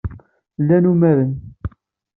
[0.61, 1.31] Llan umaren.